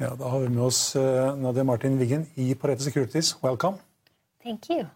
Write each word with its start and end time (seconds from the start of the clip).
Ja, 0.00 0.14
da 0.14 0.28
har 0.28 0.38
vi 0.38 0.48
med 0.48 0.62
oss 0.62 0.96
eh, 0.96 1.36
Nadia 1.36 1.64
Martin 1.64 1.98
Wiggen 1.98 2.26
i 2.34 2.54
Pareto 2.54 2.82
Securities. 2.82 3.34
Welcome. 3.42 3.78
Thank 4.42 4.70
you. 4.70 4.86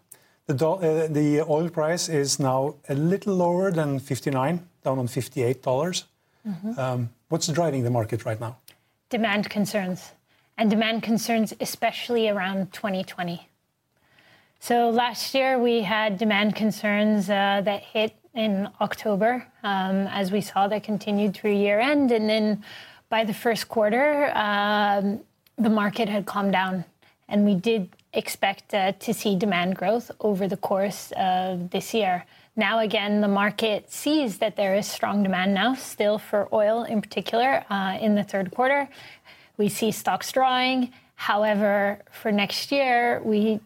The, 0.47 0.65
uh, 0.65 1.13
the 1.13 1.41
oil 1.41 1.69
price 1.69 2.07
is 2.09 2.39
now 2.39 2.75
a 2.87 2.93
little 2.93 3.35
lower 3.35 3.71
than 3.71 3.99
59, 3.99 4.59
down 4.83 4.99
on 4.99 5.07
$58. 5.07 5.61
dollars 5.63 6.05
Um, 6.77 7.09
what's 7.29 7.47
driving 7.47 7.83
the 7.83 7.89
market 7.89 8.25
right 8.25 8.39
now? 8.39 8.55
Demand 9.09 9.49
concerns, 9.49 10.11
and 10.57 10.69
demand 10.69 11.03
concerns 11.03 11.53
especially 11.59 12.29
around 12.29 12.71
2020. 12.73 13.47
So 14.59 14.89
last 14.89 15.33
year 15.35 15.57
we 15.59 15.81
had 15.81 16.17
demand 16.17 16.55
concerns 16.55 17.29
uh, 17.29 17.61
that 17.63 17.81
hit 17.81 18.13
in 18.33 18.69
October, 18.79 19.45
um, 19.63 20.07
as 20.07 20.31
we 20.31 20.41
saw 20.41 20.67
that 20.67 20.83
continued 20.83 21.33
through 21.33 21.53
year 21.53 21.79
end, 21.79 22.11
and 22.11 22.29
then 22.29 22.63
by 23.09 23.23
the 23.23 23.33
first 23.33 23.69
quarter, 23.69 24.31
um, 24.35 25.21
the 25.57 25.69
market 25.69 26.09
had 26.09 26.25
calmed 26.25 26.51
down, 26.51 26.85
and 27.27 27.45
we 27.45 27.55
did 27.55 27.89
expect 28.13 28.73
uh, 28.73 28.91
to 28.93 29.13
see 29.13 29.35
demand 29.35 29.75
growth 29.75 30.11
over 30.19 30.47
the 30.47 30.57
course 30.57 31.11
of 31.17 31.69
this 31.71 31.93
year. 31.93 32.25
Now, 32.55 32.79
again, 32.79 33.21
the 33.21 33.27
market 33.27 33.91
sees 33.91 34.37
that 34.37 34.55
there 34.55 34.75
is 34.75 34.85
strong 34.85 35.23
demand 35.23 35.53
now, 35.53 35.73
still 35.73 36.19
for 36.19 36.47
oil 36.53 36.83
in 36.83 37.01
particular, 37.01 37.65
uh, 37.69 37.97
in 37.99 38.15
the 38.15 38.23
third 38.23 38.51
quarter. 38.51 38.87
We 39.57 39.69
see 39.69 39.91
stocks 39.91 40.31
drawing. 40.31 40.93
However, 41.15 41.99
for 42.11 42.31
next 42.31 42.71
year, 42.71 43.21
we 43.23 43.59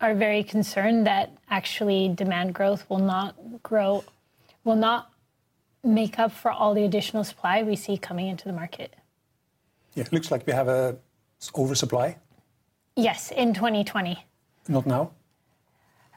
are 0.00 0.14
very 0.14 0.44
concerned 0.44 1.06
that 1.06 1.32
actually 1.50 2.08
demand 2.08 2.54
growth 2.54 2.88
will 2.88 2.98
not 2.98 3.34
grow, 3.62 4.04
will 4.62 4.76
not 4.76 5.10
make 5.84 6.18
up 6.18 6.32
for 6.32 6.50
all 6.50 6.74
the 6.74 6.84
additional 6.84 7.24
supply 7.24 7.62
we 7.62 7.76
see 7.76 7.96
coming 7.96 8.28
into 8.28 8.44
the 8.44 8.52
market. 8.52 8.94
Yeah, 9.94 10.04
it 10.04 10.12
looks 10.12 10.30
like 10.30 10.46
we 10.46 10.52
have 10.52 10.68
a 10.68 10.96
oversupply. 11.56 12.16
Yes, 12.96 13.30
in 13.30 13.54
2020. 13.54 14.24
Not 14.68 14.86
now. 14.86 15.10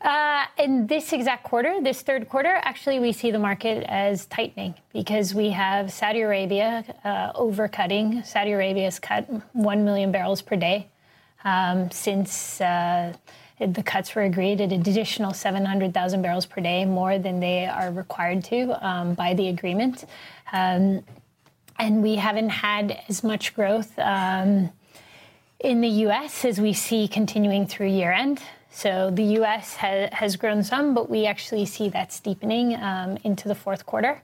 Uh, 0.02 0.46
in 0.58 0.88
this 0.88 1.12
exact 1.12 1.44
quarter, 1.44 1.82
this 1.82 2.02
third 2.02 2.30
quarter, 2.30 2.60
actually, 2.64 3.00
we 3.00 3.12
see 3.12 3.32
the 3.32 3.40
market 3.40 3.84
as 3.90 4.26
tightening 4.28 4.74
because 4.94 5.36
we 5.36 5.50
have 5.50 5.92
Saudi 5.92 6.22
Arabia 6.22 6.86
uh, 7.04 7.34
overcutting. 7.34 8.26
Saudi 8.26 8.54
Arabia 8.54 8.86
has 8.86 8.98
cut 8.98 9.30
1 9.54 9.84
million 9.84 10.12
barrels 10.12 10.42
per 10.42 10.56
day 10.56 10.88
um, 11.44 11.92
since 11.92 12.62
uh, 12.62 13.14
the 13.60 13.84
cuts 13.84 14.16
were 14.16 14.24
agreed 14.24 14.62
at 14.62 14.72
an 14.72 14.82
additional 14.82 15.34
700,000 15.34 16.22
barrels 16.22 16.46
per 16.46 16.62
day, 16.62 16.86
more 16.86 17.20
than 17.20 17.40
they 17.40 17.66
are 17.66 17.92
required 17.92 18.44
to 18.46 18.88
um, 18.88 19.14
by 19.14 19.34
the 19.34 19.50
agreement. 19.50 20.06
Um, 20.54 21.04
and 21.78 22.04
we 22.04 22.16
haven't 22.16 22.50
had 22.50 23.02
as 23.08 23.24
much 23.24 23.54
growth 23.54 23.98
um, 24.00 24.72
in 25.60 25.82
the 25.82 25.90
US 26.06 26.46
as 26.46 26.60
we 26.60 26.74
see 26.74 27.08
continuing 27.08 27.68
through 27.68 27.88
year 27.88 28.12
end. 28.12 28.42
So 28.72 29.12
the 29.12 29.24
US 29.40 29.76
ha- 29.76 30.10
has 30.12 30.36
grown 30.36 30.64
some, 30.64 30.94
but 30.94 31.10
we 31.10 31.26
actually 31.26 31.66
see 31.66 31.90
that 31.90 32.14
steepening 32.14 32.76
um, 32.76 33.18
into 33.24 33.48
the 33.48 33.56
fourth 33.56 33.86
quarter 33.86 34.22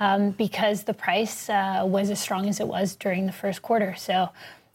um, 0.00 0.30
because 0.30 0.84
the 0.84 0.94
price 0.94 1.48
uh, 1.48 1.82
was 1.86 2.10
as 2.10 2.18
strong 2.18 2.48
as 2.48 2.58
it 2.58 2.66
was 2.66 2.96
during 2.96 3.26
the 3.26 3.32
first 3.32 3.62
quarter. 3.62 3.94
So, 3.96 4.30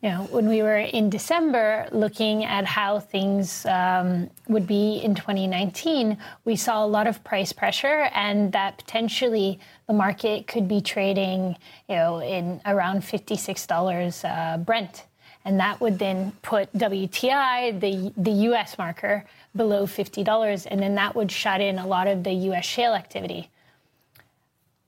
you 0.06 0.12
know, 0.12 0.26
when 0.26 0.48
we 0.48 0.62
were 0.62 0.78
in 0.78 1.10
December 1.10 1.88
looking 1.92 2.46
at 2.46 2.64
how 2.64 3.00
things 3.00 3.66
um, 3.66 4.30
would 4.48 4.68
be 4.68 4.98
in 5.04 5.16
2019, 5.16 6.16
we 6.44 6.56
saw 6.56 6.86
a 6.86 6.86
lot 6.86 7.08
of 7.08 7.24
price 7.24 7.52
pressure 7.52 8.08
and 8.14 8.52
that 8.52 8.78
potentially 8.78 9.60
the 9.88 9.94
market 9.94 10.46
could 10.46 10.68
be 10.68 10.80
trading, 10.80 11.58
you 11.90 11.96
know, 11.96 12.22
in 12.22 12.62
around 12.68 13.02
$56 13.02 14.24
uh, 14.24 14.58
Brent 14.60 15.06
and 15.44 15.60
that 15.60 15.82
would 15.82 15.98
then 15.98 16.34
put 16.44 16.72
WTI, 16.74 17.80
the 17.80 18.12
the 18.18 18.32
U.S. 18.50 18.80
marker, 18.80 19.26
below 19.56 19.86
fifty 19.86 20.24
dollars, 20.24 20.66
and 20.66 20.82
then 20.82 20.96
that 20.96 21.16
would 21.16 21.32
shut 21.32 21.62
in 21.62 21.78
a 21.78 21.86
lot 21.86 22.08
of 22.08 22.24
the 22.24 22.34
U.S. 22.50 22.66
shale 22.66 22.96
activity. 22.96 23.52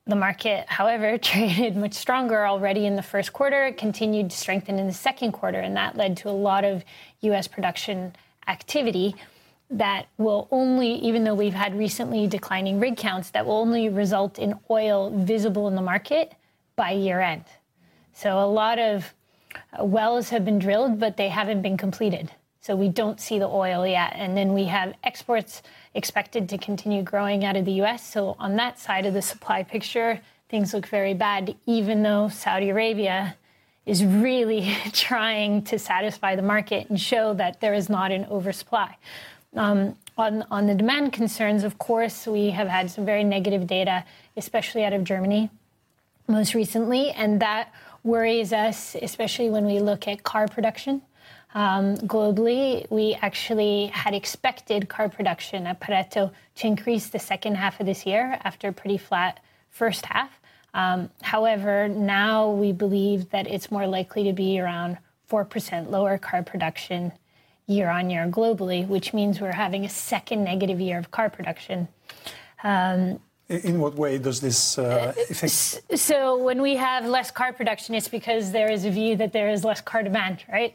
The 0.07 0.15
market, 0.15 0.65
however, 0.67 1.17
traded 1.21 1.75
much 1.75 1.93
stronger 1.93 2.47
already 2.47 2.85
in 2.85 2.95
the 2.95 3.03
first 3.03 3.33
quarter. 3.33 3.65
It 3.65 3.77
continued 3.77 4.29
to 4.31 4.37
strengthen 4.37 4.79
in 4.79 4.87
the 4.87 4.93
second 4.93 5.33
quarter, 5.33 5.59
and 5.59 5.75
that 5.75 5.97
led 5.97 6.15
to 6.17 6.29
a 6.29 6.31
lot 6.31 6.63
of 6.63 6.83
U.S. 7.21 7.47
production 7.47 8.15
activity 8.47 9.15
that 9.69 10.07
will 10.17 10.47
only, 10.49 10.93
even 10.93 11.25
though 11.25 11.35
we've 11.35 11.53
had 11.53 11.77
recently 11.77 12.25
declining 12.25 12.79
rig 12.79 12.95
counts, 12.95 13.31
that 13.31 13.45
will 13.45 13.57
only 13.57 13.89
result 13.89 14.39
in 14.39 14.57
oil 14.69 15.09
visible 15.09 15.67
in 15.67 15.75
the 15.75 15.81
market 15.81 16.33
by 16.77 16.91
year 16.91 17.19
end. 17.19 17.43
So 18.13 18.39
a 18.39 18.47
lot 18.47 18.79
of 18.79 19.13
uh, 19.77 19.83
wells 19.83 20.29
have 20.29 20.45
been 20.45 20.57
drilled, 20.57 20.99
but 20.99 21.17
they 21.17 21.27
haven't 21.27 21.61
been 21.61 21.75
completed. 21.75 22.31
So 22.61 22.75
we 22.75 22.89
don't 22.89 23.19
see 23.19 23.39
the 23.39 23.47
oil 23.47 23.85
yet. 23.85 24.13
And 24.15 24.37
then 24.37 24.53
we 24.53 24.65
have 24.65 24.93
exports 25.03 25.61
expected 25.97 26.47
to 26.49 26.57
continue 26.57 27.01
growing 27.01 27.43
out 27.43 27.57
of 27.57 27.65
the 27.65 27.81
US. 27.83 28.07
So 28.07 28.35
on 28.39 28.55
that 28.57 28.79
side 28.79 29.05
of 29.07 29.13
the 29.15 29.21
supply 29.21 29.63
picture, 29.63 30.21
things 30.47 30.73
look 30.73 30.87
very 30.87 31.15
bad, 31.15 31.55
even 31.65 32.03
though 32.03 32.29
Saudi 32.29 32.69
Arabia 32.69 33.35
is 33.85 34.05
really 34.05 34.75
trying 34.93 35.63
to 35.63 35.79
satisfy 35.79 36.35
the 36.35 36.41
market 36.43 36.89
and 36.89 37.01
show 37.01 37.33
that 37.33 37.59
there 37.61 37.73
is 37.73 37.89
not 37.89 38.11
an 38.11 38.25
oversupply. 38.25 38.95
Um, 39.55 39.97
on, 40.17 40.45
on 40.51 40.67
the 40.67 40.75
demand 40.75 41.13
concerns, 41.13 41.63
of 41.63 41.79
course, 41.79 42.27
we 42.27 42.51
have 42.51 42.67
had 42.67 42.91
some 42.91 43.05
very 43.05 43.23
negative 43.23 43.65
data, 43.65 44.05
especially 44.35 44.83
out 44.83 44.93
of 44.93 45.03
Germany 45.03 45.49
most 46.27 46.53
recently, 46.53 47.09
and 47.11 47.41
that 47.41 47.71
worries 48.03 48.53
us, 48.53 48.95
especially 49.01 49.49
when 49.49 49.65
we 49.65 49.79
look 49.79 50.07
at 50.07 50.23
car 50.23 50.47
production. 50.47 51.01
Um, 51.57 51.97
globally, 51.97 52.85
we 52.91 53.15
actually 53.19 53.87
had 53.87 54.13
expected 54.13 54.89
car 54.89 55.09
production 55.09 55.65
at 55.65 55.79
Pareto 55.79 56.31
to 56.57 56.67
increase 56.67 57.07
the 57.07 57.17
second 57.17 57.55
half 57.55 57.79
of 57.79 57.87
this 57.87 58.05
year 58.05 58.37
after 58.43 58.67
a 58.67 58.71
pretty 58.71 58.99
flat 58.99 59.39
first 59.71 60.05
half. 60.05 60.39
Um, 60.75 61.09
however, 61.23 61.87
now 61.87 62.51
we 62.51 62.73
believe 62.73 63.31
that 63.31 63.47
it's 63.47 63.71
more 63.71 63.87
likely 63.87 64.23
to 64.25 64.33
be 64.33 64.59
around 64.59 64.99
4% 65.31 65.89
lower 65.89 66.19
car 66.19 66.43
production 66.43 67.11
year 67.65 67.89
on 67.89 68.11
year 68.11 68.27
globally, 68.27 68.87
which 68.87 69.11
means 69.11 69.41
we're 69.41 69.51
having 69.51 69.83
a 69.83 69.89
second 69.89 70.43
negative 70.43 70.79
year 70.79 70.99
of 70.99 71.09
car 71.09 71.27
production. 71.27 71.87
Um, 72.63 73.19
In 73.49 73.79
what 73.79 73.95
way 73.95 74.17
does 74.17 74.41
this 74.41 74.77
uh, 74.77 75.13
affect? 75.29 75.97
so 75.97 76.37
when 76.37 76.61
we 76.61 76.75
have 76.75 77.05
less 77.05 77.31
car 77.31 77.53
production, 77.53 77.95
it's 77.95 78.09
because 78.09 78.51
there 78.51 78.69
is 78.69 78.83
a 78.83 78.91
view 78.91 79.15
that 79.15 79.31
there 79.31 79.49
is 79.49 79.63
less 79.63 79.79
car 79.79 80.03
demand, 80.03 80.43
right? 80.51 80.73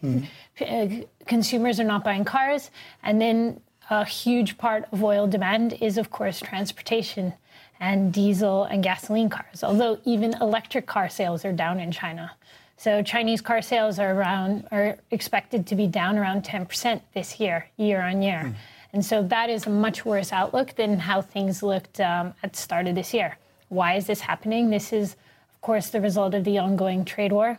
Uh, 0.59 0.87
consumers 1.27 1.79
are 1.79 1.85
not 1.85 2.03
buying 2.03 2.25
cars, 2.25 2.71
and 3.03 3.21
then 3.21 3.61
a 3.91 4.07
huge 4.07 4.57
part 4.57 4.87
of 4.91 5.05
oil 5.05 5.27
demand 5.27 5.75
is, 5.83 5.99
of 5.99 6.11
course, 6.11 6.41
transportation 6.41 7.35
and 7.79 8.11
diesel 8.11 8.65
and 8.65 8.83
gasoline 8.83 9.29
cars. 9.29 9.63
Although 9.63 9.99
even 10.05 10.35
electric 10.41 10.87
car 10.87 11.11
sales 11.11 11.45
are 11.45 11.53
down 11.53 11.79
in 11.79 11.93
China. 11.93 12.33
So 12.79 13.03
Chinese 13.03 13.41
car 13.41 13.61
sales 13.61 13.99
are 13.99 14.15
around 14.15 14.67
are 14.73 14.97
expected 15.11 15.67
to 15.67 15.75
be 15.75 15.87
down 15.87 16.17
around 16.17 16.43
10% 16.43 17.03
this 17.13 17.39
year, 17.39 17.69
year 17.77 18.01
on 18.01 18.23
year. 18.23 18.55
And 18.93 19.05
so 19.05 19.23
that 19.23 19.49
is 19.49 19.67
a 19.67 19.71
much 19.71 20.05
worse 20.05 20.33
outlook 20.33 20.75
than 20.77 20.99
how 20.99 21.23
things 21.23 21.63
looked 21.63 22.01
um, 22.01 22.35
at 22.43 22.53
the 22.53 22.59
start 22.59 22.87
of 22.87 22.95
this 22.95 23.15
year. 23.15 23.39
Why 23.69 23.95
is 23.95 24.07
this 24.07 24.21
happening? 24.21 24.69
This 24.69 24.93
is, 24.93 25.17
of 25.55 25.61
course, 25.63 25.89
the 25.89 26.01
result 26.01 26.35
of 26.35 26.45
the 26.45 26.59
ongoing 26.59 27.05
trade 27.05 27.33
war 27.33 27.59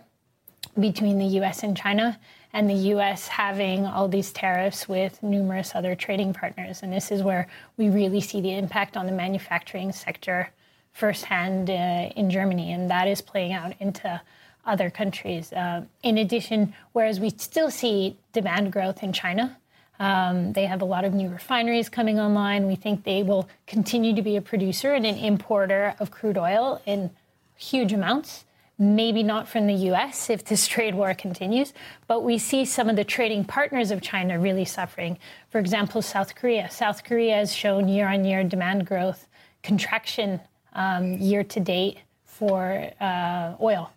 between 0.80 1.18
the 1.18 1.26
US 1.40 1.64
and 1.64 1.76
China, 1.76 2.20
and 2.54 2.70
the 2.70 2.94
US 2.96 3.28
having 3.28 3.86
all 3.86 4.08
these 4.08 4.32
tariffs 4.32 4.88
with 4.88 5.22
numerous 5.24 5.74
other 5.74 5.96
trading 5.96 6.34
partners. 6.34 6.84
And 6.84 6.94
this 6.94 7.12
is 7.12 7.24
where 7.24 7.48
we 7.78 7.90
really 7.90 8.22
see 8.22 8.42
the 8.42 8.56
impact 8.56 8.96
on 8.96 9.08
the 9.08 9.12
manufacturing 9.12 9.92
sector 9.92 10.52
firsthand 10.94 11.70
uh, 11.70 12.10
in 12.16 12.30
Germany, 12.30 12.72
and 12.72 12.90
that 12.92 13.08
is 13.08 13.22
playing 13.22 13.54
out 13.54 13.74
into 13.80 14.22
other 14.66 14.90
countries. 14.90 15.52
Uh, 15.52 15.84
in 16.04 16.18
addition, 16.20 16.74
whereas 16.94 17.20
we 17.20 17.32
still 17.32 17.72
see 17.72 18.18
demand 18.32 18.72
growth 18.72 19.02
in 19.02 19.12
China, 19.12 19.58
um, 20.04 20.52
they 20.52 20.66
have 20.66 20.82
a 20.82 20.86
lot 20.86 21.06
of 21.06 21.14
new 21.14 21.30
refineries 21.30 21.88
coming 21.88 22.20
online. 22.20 22.68
We 22.68 22.76
think 22.76 23.06
they 23.06 23.24
will 23.24 23.48
continue 23.68 24.14
to 24.14 24.22
be 24.22 24.36
a 24.36 24.42
producer 24.42 24.92
and 24.92 25.06
an 25.06 25.16
importer 25.16 25.96
of 25.98 26.12
crude 26.12 26.38
oil 26.38 26.82
in 26.86 27.10
huge 27.56 27.94
amounts. 27.94 28.44
Maybe 28.78 29.24
not 29.24 29.48
from 29.48 29.66
the 29.66 29.74
US 29.92 30.30
if 30.30 30.44
this 30.44 30.68
trade 30.76 30.94
war 30.94 31.14
continues, 31.14 31.74
but 32.06 32.22
we 32.22 32.38
see 32.38 32.66
some 32.66 32.90
of 32.90 32.98
the 32.98 33.06
trading 33.06 33.46
partners 33.46 33.92
of 33.92 34.02
China 34.02 34.38
really 34.38 34.66
suffering. 34.66 35.18
For 35.50 35.60
example, 35.60 36.02
South 36.02 36.36
Korea. 36.36 36.70
South 36.70 37.06
Korea 37.06 37.36
has 37.36 37.56
shown 37.56 37.88
year 37.88 38.10
on 38.10 38.26
year 38.26 38.44
demand 38.44 38.86
growth 38.86 39.26
contraction 39.62 40.42
um, 40.74 41.14
year 41.14 41.46
to 41.46 41.62
date 41.62 42.00
for 42.26 42.90
uh, 43.00 43.54
oil 43.62 43.90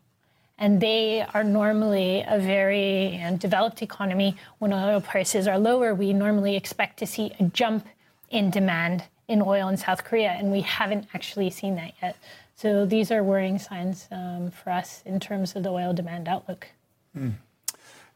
and 0.59 0.81
they 0.81 1.25
are 1.35 1.45
normally 1.45 2.25
a 2.27 2.39
very 2.39 3.17
you 3.17 3.21
know, 3.21 3.37
developed 3.37 3.83
economy. 3.83 4.37
When 4.59 4.73
oil 4.73 5.01
prices 5.01 5.47
are 5.47 5.59
lower, 5.59 5.95
we 5.95 6.13
normally 6.13 6.57
expect 6.57 6.99
to 7.01 7.07
see 7.07 7.33
a 7.39 7.45
jump 7.45 7.87
in 8.31 8.51
demand 8.51 9.05
in 9.29 9.43
oil 9.43 9.69
in 9.69 9.77
South 9.77 10.05
Korea, 10.05 10.31
and 10.31 10.53
we 10.53 10.61
haven't 10.61 11.07
actually 11.13 11.51
seen 11.51 11.75
that 11.77 11.93
yet. 12.01 12.17
So 12.55 12.87
these 12.87 13.11
are 13.11 13.23
worrying 13.23 13.59
signs 13.59 14.09
um, 14.11 14.51
for 14.51 14.71
us 14.71 15.03
in 15.05 15.21
terms 15.21 15.57
of 15.57 15.63
the 15.63 15.71
oil 15.71 15.93
demand 15.93 16.29
outlook. 16.29 16.69
Mm. 17.17 17.35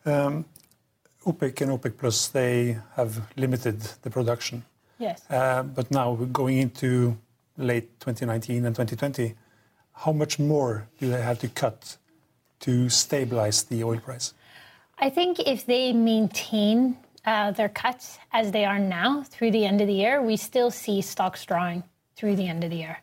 Um, 0.06 0.44
OPEC 1.26 1.60
and 1.60 1.72
OPEC 1.72 1.98
Plus, 1.98 2.28
they 2.28 2.78
have 2.94 3.20
limited 3.36 3.80
the 4.02 4.08
production. 4.08 4.64
Yes. 4.98 5.22
Uh, 5.28 5.62
but 5.62 5.90
now 5.90 6.14
going 6.14 6.58
into 6.58 7.18
late 7.58 8.00
2019 8.00 8.64
and 8.64 8.74
2020, 8.74 9.34
how 9.92 10.12
much 10.12 10.38
more 10.38 10.88
do 10.98 11.10
they 11.10 11.20
have 11.20 11.38
to 11.40 11.48
cut 11.48 11.98
to 12.60 12.88
stabilize 12.88 13.64
the 13.64 13.82
oil 13.84 13.98
price? 13.98 14.34
I 14.98 15.10
think 15.10 15.40
if 15.40 15.66
they 15.66 15.92
maintain 15.92 16.96
uh, 17.24 17.52
their 17.52 17.68
cuts 17.68 18.18
as 18.32 18.52
they 18.52 18.64
are 18.64 18.78
now 18.78 19.22
through 19.22 19.50
the 19.50 19.64
end 19.64 19.80
of 19.80 19.86
the 19.86 19.94
year, 19.94 20.22
we 20.22 20.36
still 20.36 20.70
see 20.70 21.00
stocks 21.00 21.44
drawing 21.44 21.82
through 22.16 22.36
the 22.36 22.48
end 22.48 22.64
of 22.64 22.70
the 22.70 22.76
year. 22.76 22.98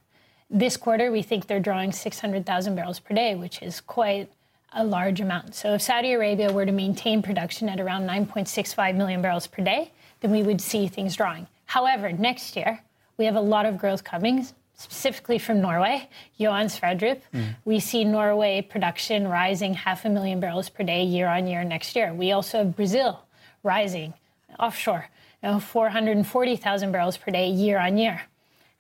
This 0.50 0.78
quarter, 0.78 1.12
we 1.12 1.24
think 1.24 1.48
they're 1.48 1.60
drawing 1.60 1.92
600,000 1.92 2.76
barrels 2.76 3.00
per 3.00 3.14
day, 3.14 3.36
which 3.36 3.62
is 3.62 3.82
quite 3.82 4.32
a 4.74 4.84
large 4.84 5.20
amount. 5.20 5.56
So 5.56 5.74
if 5.74 5.82
Saudi 5.82 6.14
Arabia 6.14 6.52
were 6.52 6.66
to 6.66 6.72
maintain 6.72 7.22
production 7.22 7.68
at 7.68 7.80
around 7.80 8.08
9.65 8.08 8.96
million 8.96 9.22
barrels 9.22 9.48
per 9.48 9.64
day, 9.64 9.92
then 10.22 10.32
we 10.32 10.44
would 10.44 10.62
see 10.62 10.88
things 10.88 11.16
drawing. 11.16 11.48
However, 11.66 12.12
next 12.12 12.56
year, 12.56 12.82
we 13.18 13.26
have 13.26 13.36
a 13.36 13.42
lot 13.42 13.66
of 13.66 13.78
growth 13.78 14.04
coming, 14.04 14.48
specifically 14.78 15.40
from 15.40 15.60
Norway, 15.60 16.08
Johan 16.38 16.68
Sverdrup, 16.68 17.20
mm. 17.34 17.56
we 17.66 17.80
see 17.80 18.04
Norway 18.04 18.62
production 18.62 19.28
rising 19.28 19.74
half 19.74 20.06
a 20.06 20.10
million 20.10 20.40
barrels 20.40 20.70
per 20.70 20.84
day 20.84 21.04
year 21.04 21.28
on 21.28 21.48
year 21.48 21.64
next 21.64 21.96
year. 21.96 22.14
We 22.14 22.32
also 22.32 22.60
have 22.60 22.76
Brazil 22.76 23.24
rising 23.64 24.14
offshore, 24.60 25.08
you 25.42 25.50
know, 25.50 25.60
440,000 25.60 26.92
barrels 26.92 27.18
per 27.18 27.32
day 27.32 27.50
year 27.50 27.80
on 27.80 27.98
year. 27.98 28.22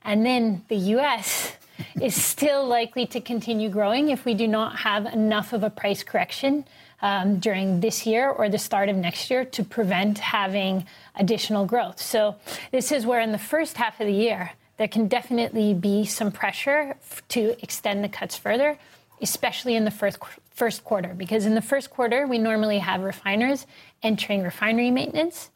And 0.04 0.24
then 0.24 0.64
the 0.68 0.76
US 0.76 1.54
is 2.02 2.16
still 2.16 2.66
likely 2.66 3.08
to 3.08 3.20
continue 3.20 3.70
growing 3.70 4.10
if 4.10 4.24
we 4.24 4.36
do 4.36 4.48
not 4.48 4.78
have 4.78 5.08
enough 5.08 5.52
of 5.52 5.64
a 5.64 5.70
price 5.72 6.04
correction 6.04 6.66
um, 7.02 7.40
during 7.40 7.80
this 7.80 8.06
year 8.06 8.30
or 8.30 8.50
the 8.50 8.60
start 8.60 8.90
of 8.90 8.96
next 8.96 9.32
year 9.32 9.46
to 9.46 9.64
prevent 9.64 10.20
having 10.20 10.86
additional 11.16 11.66
growth. 11.66 12.00
So, 12.00 12.36
this 12.72 12.92
is 12.92 13.06
where 13.06 13.20
in 13.20 13.32
the 13.32 13.38
first 13.38 13.78
half 13.78 14.00
of 14.00 14.08
the 14.08 14.14
year, 14.14 14.52
there 14.78 14.88
can 14.88 15.08
definitely 15.08 15.74
be 15.74 16.06
some 16.06 16.32
pressure 16.32 16.96
to 17.30 17.62
extend 17.62 18.04
the 18.04 18.10
cuts 18.10 18.38
further, 18.38 18.78
especially 19.22 19.76
in 19.76 19.86
the 19.86 19.92
first 19.92 20.20
first 20.52 20.84
quarter, 20.84 21.14
because 21.16 21.46
in 21.46 21.54
the 21.54 21.62
first 21.62 21.92
quarter 21.92 22.26
we 22.26 22.40
normally 22.40 22.80
have 22.80 23.02
refiners 23.02 23.68
entering 24.02 24.42
refinery 24.42 24.90
maintenance, 24.90 25.52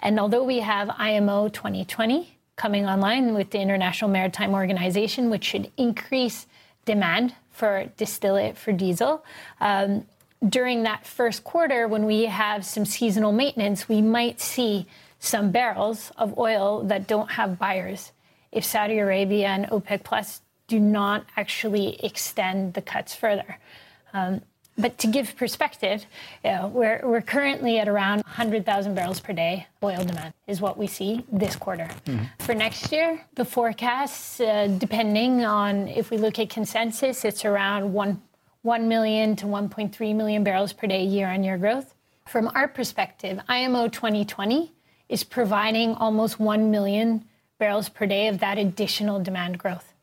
and 0.00 0.18
although 0.18 0.44
we 0.44 0.58
have 0.58 0.90
IMO 0.98 1.48
2020 1.48 2.36
coming 2.56 2.86
online 2.86 3.34
with 3.34 3.50
the 3.50 3.58
International 3.58 4.10
Maritime 4.10 4.52
Organization, 4.52 5.30
which 5.30 5.44
should 5.44 5.70
increase 5.76 6.46
demand 6.84 7.34
for 7.50 7.86
distillate 7.96 8.58
for 8.58 8.72
diesel. 8.72 9.24
Um, 9.60 10.06
during 10.46 10.82
that 10.82 11.06
first 11.06 11.44
quarter, 11.44 11.86
when 11.86 12.04
we 12.04 12.26
have 12.26 12.64
some 12.64 12.84
seasonal 12.84 13.32
maintenance, 13.32 13.88
we 13.88 14.02
might 14.02 14.40
see 14.40 14.86
some 15.18 15.50
barrels 15.50 16.10
of 16.18 16.36
oil 16.36 16.82
that 16.82 17.06
don't 17.06 17.32
have 17.32 17.58
buyers 17.58 18.12
if 18.52 18.64
Saudi 18.64 18.98
Arabia 18.98 19.48
and 19.48 19.66
OPEC 19.66 20.04
Plus 20.04 20.42
do 20.68 20.78
not 20.78 21.26
actually 21.36 22.02
extend 22.04 22.74
the 22.74 22.82
cuts 22.82 23.14
further. 23.14 23.58
Um, 24.12 24.42
but 24.78 24.96
to 24.98 25.06
give 25.06 25.36
perspective, 25.36 26.06
you 26.42 26.50
know, 26.50 26.68
we're, 26.68 27.00
we're 27.04 27.20
currently 27.20 27.78
at 27.78 27.88
around 27.88 28.22
100,000 28.22 28.94
barrels 28.94 29.20
per 29.20 29.34
day 29.34 29.66
oil 29.82 30.02
demand, 30.02 30.32
is 30.46 30.60
what 30.62 30.78
we 30.78 30.86
see 30.86 31.24
this 31.30 31.56
quarter. 31.56 31.88
Mm-hmm. 32.06 32.24
For 32.38 32.54
next 32.54 32.90
year, 32.90 33.20
the 33.34 33.44
forecasts, 33.44 34.40
uh, 34.40 34.74
depending 34.78 35.44
on 35.44 35.88
if 35.88 36.10
we 36.10 36.16
look 36.16 36.38
at 36.38 36.48
consensus, 36.48 37.24
it's 37.24 37.44
around 37.44 37.92
1, 37.92 38.22
1 38.62 38.88
million 38.88 39.36
to 39.36 39.46
1.3 39.46 40.16
million 40.16 40.42
barrels 40.42 40.72
per 40.72 40.86
day 40.86 41.04
year 41.04 41.28
on 41.28 41.44
year 41.44 41.58
growth. 41.58 41.94
From 42.26 42.50
our 42.54 42.68
perspective, 42.68 43.40
IMO 43.48 43.88
2020 43.88 44.72
is 45.10 45.22
providing 45.22 45.94
almost 45.96 46.40
1 46.40 46.70
million 46.70 47.26
barrels 47.62 47.88
per 47.88 48.06
day 48.06 48.26
of 48.26 48.40
that 48.40 48.58
additional 48.58 49.20
demand 49.20 49.56
growth. 49.56 49.94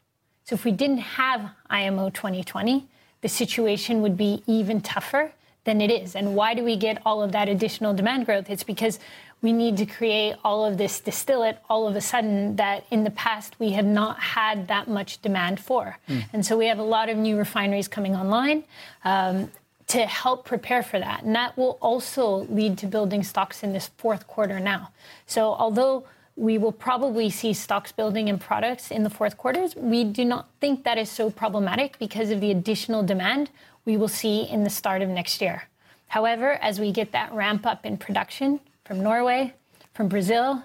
So 0.46 0.54
if 0.54 0.64
we 0.64 0.72
didn't 0.72 1.00
have 1.20 1.52
IMO 1.70 2.10
2020, 2.10 2.88
the 3.20 3.28
situation 3.28 4.02
would 4.02 4.16
be 4.16 4.42
even 4.48 4.80
tougher 4.80 5.34
than 5.66 5.82
it 5.82 5.92
is. 5.92 6.16
And 6.16 6.36
why 6.36 6.54
do 6.54 6.64
we 6.64 6.78
get 6.78 7.02
all 7.06 7.22
of 7.22 7.34
that 7.34 7.50
additional 7.50 7.94
demand 7.94 8.28
growth? 8.28 8.50
It's 8.50 8.64
because 8.64 8.98
we 9.42 9.52
need 9.52 9.76
to 9.76 9.86
create 9.86 10.38
all 10.42 10.64
of 10.64 10.78
this 10.78 11.02
distillate 11.02 11.58
all 11.70 11.86
of 11.86 11.98
a 11.98 12.02
sudden 12.02 12.56
that 12.56 12.86
in 12.92 13.04
the 13.04 13.12
past 13.12 13.60
we 13.60 13.72
have 13.72 13.86
not 13.86 14.18
had 14.22 14.70
that 14.70 14.88
much 14.88 15.22
demand 15.22 15.60
for. 15.60 15.98
Mm. 16.08 16.24
And 16.32 16.46
so 16.46 16.58
we 16.58 16.68
have 16.68 16.80
a 16.80 16.90
lot 16.98 17.10
of 17.10 17.18
new 17.18 17.38
refineries 17.38 17.90
coming 17.90 18.16
online. 18.16 18.64
Um, 19.04 19.52
to 19.88 20.06
help 20.06 20.46
prepare 20.46 20.84
for 20.84 21.00
that. 21.00 21.24
And 21.24 21.36
that 21.36 21.58
will 21.58 21.80
also 21.82 22.46
lead 22.46 22.78
to 22.78 22.86
building 22.86 23.24
stocks 23.24 23.64
in 23.64 23.74
this 23.74 23.90
fourth 23.98 24.28
quarter 24.28 24.60
now. 24.60 24.92
So, 25.26 25.54
although 25.54 26.06
we 26.40 26.58
will 26.58 26.72
probably 26.72 27.30
see 27.30 27.54
stocks 27.54 27.92
building 27.92 28.30
in 28.30 28.40
products 28.40 28.92
in 28.92 29.04
the 29.04 29.10
fourth 29.10 29.38
quarters. 29.38 29.76
We 29.76 30.06
do 30.06 30.24
not 30.24 30.48
think 30.62 30.86
that 30.86 30.98
is 30.98 31.10
so 31.10 31.30
problematic 31.30 32.00
because 32.00 32.32
of 32.32 32.40
the 32.40 32.50
additional 32.50 33.04
demand 33.04 33.50
we 33.84 33.98
will 33.98 34.08
see 34.08 34.44
in 34.44 34.64
the 34.64 34.70
start 34.70 35.02
of 35.02 35.10
next 35.10 35.42
year. 35.42 35.64
However, 36.08 36.54
as 36.54 36.80
we 36.80 36.94
get 36.94 37.12
that 37.12 37.34
ramp 37.34 37.66
up 37.66 37.86
in 37.86 37.98
production 37.98 38.62
from 38.86 39.04
Norway, 39.04 39.54
from 39.94 40.08
Brazil, 40.08 40.64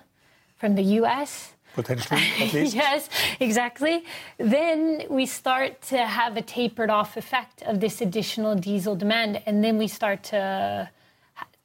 from 0.56 0.76
the 0.76 0.84
US, 1.00 1.54
potentially 1.74 2.20
at 2.40 2.52
least. 2.52 2.76
yes, 2.76 3.08
exactly. 3.40 4.04
Then 4.38 5.04
we 5.10 5.26
start 5.26 5.82
to 5.82 5.98
have 6.06 6.36
a 6.36 6.42
tapered 6.42 6.88
off 6.88 7.16
effect 7.16 7.62
of 7.62 7.80
this 7.80 8.00
additional 8.00 8.54
diesel 8.54 8.94
demand, 8.94 9.42
and 9.44 9.64
then 9.64 9.76
we 9.76 9.88
start 9.88 10.22
to 10.24 10.88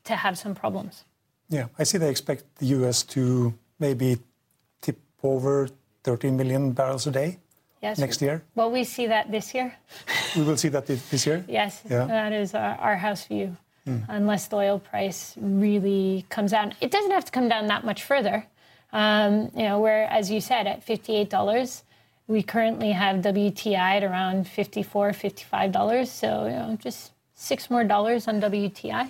to 0.05 0.15
have 0.15 0.35
some 0.35 0.55
problems. 0.55 1.03
Yeah, 1.49 1.67
I 1.77 1.83
see 1.83 1.99
they 1.99 2.09
expect 2.09 2.43
the 2.55 2.65
US 2.77 3.03
to 3.03 3.53
maybe 3.79 4.19
tip 4.81 4.99
over 5.23 5.69
13 6.03 6.35
million 6.35 6.71
barrels 6.71 7.07
a 7.07 7.11
day 7.11 7.39
yes. 7.81 7.97
next 7.97 8.21
year? 8.21 8.43
Well, 8.55 8.71
we 8.71 8.83
see 8.83 9.07
that 9.07 9.31
this 9.31 9.53
year. 9.53 9.75
we 10.35 10.43
will 10.43 10.57
see 10.57 10.69
that 10.69 10.85
this 10.85 11.25
year? 11.25 11.43
Yes, 11.47 11.81
yeah. 11.89 12.05
that 12.05 12.33
is 12.33 12.53
our, 12.53 12.75
our 12.75 12.95
house 12.95 13.25
view. 13.25 13.55
Mm. 13.87 14.05
Unless 14.09 14.47
the 14.47 14.57
oil 14.57 14.79
price 14.79 15.35
really 15.39 16.25
comes 16.29 16.51
down, 16.51 16.73
it 16.81 16.91
doesn't 16.91 17.11
have 17.11 17.25
to 17.25 17.31
come 17.31 17.47
down 17.47 17.67
that 17.67 17.85
much 17.85 18.03
further. 18.03 18.45
Um, 18.91 19.51
you 19.55 19.63
know, 19.63 19.79
where, 19.79 20.05
as 20.05 20.29
you 20.31 20.41
said, 20.41 20.67
at 20.67 20.85
$58, 20.85 21.83
we 22.27 22.43
currently 22.43 22.91
have 22.91 23.17
WTI 23.17 23.97
at 23.97 24.03
around 24.03 24.45
$54, 24.45 24.85
$55. 24.85 26.07
So, 26.07 26.45
you 26.45 26.51
know, 26.51 26.77
just 26.79 27.11
six 27.33 27.69
more 27.69 27.83
dollars 27.83 28.27
on 28.27 28.41
WTI. 28.41 29.09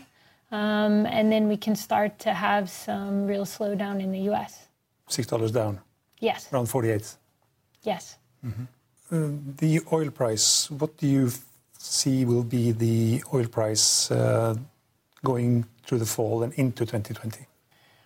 Um, 0.52 1.06
and 1.06 1.32
then 1.32 1.48
we 1.48 1.58
can 1.58 1.76
start 1.76 2.20
to 2.20 2.34
have 2.34 2.70
some 2.70 3.28
real 3.28 3.46
slowdown 3.46 4.02
in 4.02 4.12
the 4.12 4.20
U.S. 4.32 4.68
Six 5.08 5.28
dollars 5.28 5.52
down. 5.52 5.80
Yes. 6.20 6.52
Around 6.52 6.68
48. 6.68 7.16
Yes. 7.84 8.18
Mm-hmm. 8.46 8.64
Uh, 9.12 9.38
the 9.58 9.82
oil 9.92 10.10
price. 10.12 10.70
What 10.72 10.98
do 10.98 11.08
you 11.08 11.32
see 11.78 12.26
will 12.26 12.44
be 12.44 12.72
the 12.72 13.24
oil 13.34 13.48
price 13.48 14.12
uh, 14.12 14.56
going 15.24 15.66
through 15.86 16.00
the 16.00 16.06
fall 16.06 16.44
and 16.44 16.54
into 16.54 16.86
2020? 16.86 17.48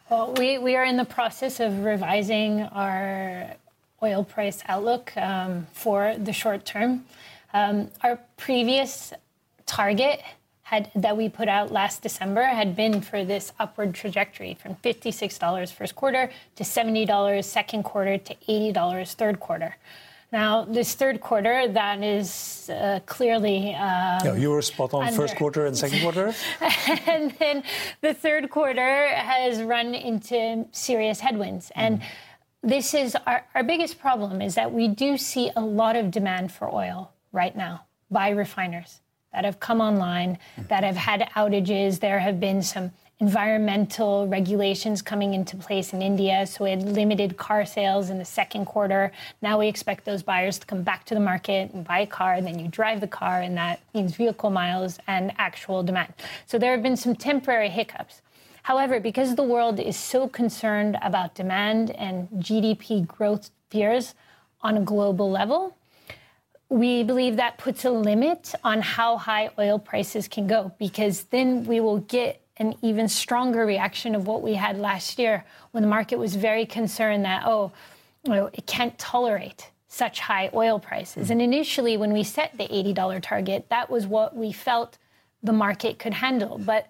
Well, 0.09 0.33
we, 0.33 0.57
we 0.57 0.75
are 0.75 0.83
in 0.83 0.97
the 0.97 1.05
process 1.05 1.59
of 1.59 1.83
revising 1.83 2.61
our 2.61 3.55
oil 4.01 4.23
price 4.23 4.61
outlook 4.67 5.15
um, 5.17 5.65
for 5.73 6.15
the 6.17 6.33
short 6.33 6.65
term. 6.65 7.05
Um, 7.53 7.89
our 8.01 8.19
previous 8.37 9.13
target 9.65 10.21
had, 10.63 10.89
that 10.95 11.15
we 11.17 11.29
put 11.29 11.47
out 11.47 11.71
last 11.71 12.01
December 12.01 12.43
had 12.43 12.75
been 12.75 13.01
for 13.01 13.23
this 13.23 13.51
upward 13.59 13.93
trajectory 13.93 14.55
from 14.55 14.75
$56 14.75 15.71
first 15.71 15.95
quarter 15.95 16.31
to 16.55 16.63
$70 16.63 17.43
second 17.43 17.83
quarter 17.83 18.17
to 18.17 18.35
$80 18.47 19.15
third 19.15 19.39
quarter. 19.39 19.75
Now, 20.31 20.65
this 20.65 20.95
third 20.95 21.21
quarter, 21.21 21.67
that 21.67 22.01
is 22.01 22.67
uh, 22.71 23.01
clearly. 23.05 23.75
Um, 23.75 24.25
yeah, 24.25 24.35
you 24.35 24.49
were 24.49 24.63
spot 24.63 24.95
on 24.95 25.03
under. 25.03 25.15
first 25.15 25.35
quarter 25.35 25.67
and 25.67 25.77
second 25.77 26.01
quarter. 26.01 26.33
and 27.05 27.31
then 27.37 27.63
the 28.01 28.15
third 28.15 28.49
quarter 28.49 29.09
has 29.09 29.61
run 29.61 29.93
into 29.93 30.65
serious 30.71 31.19
headwinds. 31.19 31.71
And 31.75 32.01
mm. 32.01 32.05
this 32.63 32.95
is 32.95 33.15
our, 33.27 33.45
our 33.53 33.63
biggest 33.63 33.99
problem 33.99 34.41
is 34.41 34.55
that 34.55 34.71
we 34.71 34.87
do 34.87 35.17
see 35.17 35.51
a 35.55 35.61
lot 35.61 35.95
of 35.95 36.09
demand 36.09 36.51
for 36.51 36.73
oil 36.73 37.11
right 37.31 37.55
now 37.55 37.85
by 38.09 38.29
refiners 38.29 39.02
that 39.33 39.45
have 39.45 39.59
come 39.59 39.81
online, 39.81 40.37
that 40.69 40.83
have 40.83 40.95
had 40.95 41.29
outages. 41.35 41.99
There 41.99 42.19
have 42.19 42.39
been 42.39 42.61
some 42.61 42.91
environmental 43.19 44.27
regulations 44.27 45.01
coming 45.01 45.33
into 45.33 45.55
place 45.55 45.93
in 45.93 46.01
India, 46.01 46.45
so 46.45 46.65
we 46.65 46.71
had 46.71 46.83
limited 46.83 47.37
car 47.37 47.65
sales 47.65 48.09
in 48.09 48.17
the 48.17 48.25
second 48.25 48.65
quarter. 48.65 49.11
Now 49.41 49.59
we 49.59 49.67
expect 49.67 50.03
those 50.03 50.23
buyers 50.23 50.59
to 50.59 50.65
come 50.65 50.83
back 50.83 51.05
to 51.05 51.13
the 51.13 51.19
market 51.19 51.71
and 51.73 51.85
buy 51.85 51.99
a 51.99 52.07
car, 52.07 52.33
and 52.33 52.45
then 52.45 52.59
you 52.59 52.67
drive 52.67 52.99
the 53.01 53.07
car, 53.07 53.41
and 53.41 53.55
that 53.57 53.81
means 53.93 54.15
vehicle 54.15 54.49
miles 54.49 54.99
and 55.07 55.31
actual 55.37 55.83
demand. 55.83 56.13
So 56.45 56.57
there 56.57 56.71
have 56.71 56.83
been 56.83 56.97
some 56.97 57.15
temporary 57.15 57.69
hiccups. 57.69 58.21
However, 58.63 58.99
because 58.99 59.35
the 59.35 59.43
world 59.43 59.79
is 59.79 59.97
so 59.97 60.27
concerned 60.27 60.97
about 61.01 61.35
demand 61.35 61.91
and 61.91 62.29
GDP 62.29 63.05
growth 63.05 63.51
fears 63.69 64.15
on 64.61 64.77
a 64.77 64.81
global 64.81 65.29
level, 65.29 65.75
we 66.69 67.03
believe 67.03 67.35
that 67.35 67.57
puts 67.57 67.85
a 67.85 67.91
limit 67.91 68.53
on 68.63 68.81
how 68.81 69.17
high 69.17 69.49
oil 69.59 69.77
prices 69.77 70.27
can 70.27 70.47
go 70.47 70.71
because 70.79 71.23
then 71.25 71.65
we 71.65 71.79
will 71.79 71.99
get 71.99 72.41
an 72.57 72.75
even 72.81 73.07
stronger 73.07 73.65
reaction 73.65 74.15
of 74.15 74.27
what 74.27 74.41
we 74.41 74.53
had 74.53 74.77
last 74.77 75.17
year 75.19 75.43
when 75.71 75.81
the 75.83 75.89
market 75.89 76.17
was 76.17 76.35
very 76.35 76.65
concerned 76.65 77.25
that, 77.25 77.43
oh, 77.45 77.71
you 78.23 78.31
know, 78.31 78.49
it 78.53 78.65
can't 78.65 78.97
tolerate 78.97 79.71
such 79.87 80.19
high 80.19 80.49
oil 80.53 80.79
prices. 80.79 81.29
And 81.29 81.41
initially, 81.41 81.97
when 81.97 82.13
we 82.13 82.23
set 82.23 82.57
the 82.57 82.67
$80 82.67 83.21
target, 83.21 83.67
that 83.69 83.89
was 83.89 84.07
what 84.07 84.35
we 84.35 84.51
felt 84.51 84.97
the 85.43 85.53
market 85.53 85.99
could 85.99 86.15
handle. 86.15 86.57
But 86.57 86.87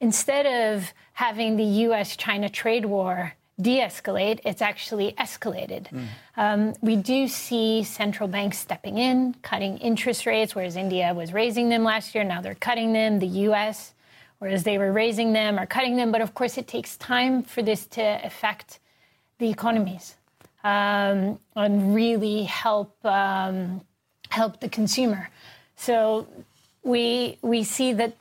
instead 0.00 0.46
of 0.46 0.92
having 1.12 1.56
the 1.56 1.64
US 1.64 2.16
China 2.16 2.48
trade 2.48 2.86
war 2.86 3.34
de 3.60 3.80
escalate, 3.80 4.40
it's 4.44 4.60
actually 4.60 5.12
escalated. 5.12 5.88
Mm. 5.88 6.06
Um, 6.36 6.74
we 6.82 6.96
do 6.96 7.26
see 7.26 7.82
central 7.84 8.28
banks 8.28 8.58
stepping 8.58 8.98
in, 8.98 9.34
cutting 9.42 9.78
interest 9.78 10.26
rates, 10.26 10.54
whereas 10.54 10.76
India 10.76 11.14
was 11.14 11.32
raising 11.32 11.70
them 11.70 11.82
last 11.82 12.14
year. 12.14 12.22
Now 12.22 12.40
they're 12.40 12.54
cutting 12.54 12.92
them. 12.92 13.18
The 13.18 13.26
US, 13.48 13.94
whereas 14.38 14.64
they 14.64 14.76
were 14.76 14.92
raising 14.92 15.32
them, 15.32 15.58
are 15.58 15.66
cutting 15.66 15.96
them. 15.96 16.12
But 16.12 16.20
of 16.20 16.34
course, 16.34 16.58
it 16.58 16.68
takes 16.68 16.96
time 16.96 17.42
for 17.42 17.62
this 17.62 17.86
to 17.88 18.20
affect 18.24 18.78
the 19.38 19.48
economies 19.48 20.16
um, 20.62 21.38
and 21.54 21.94
really 21.94 22.42
help, 22.44 22.94
um, 23.04 23.80
help 24.28 24.60
the 24.60 24.68
consumer. 24.68 25.30
So 25.76 26.26
we, 26.82 27.38
we 27.40 27.64
see 27.64 27.94
that 27.94 28.16